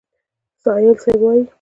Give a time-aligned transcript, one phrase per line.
[0.63, 1.43] سایل صیب وایي: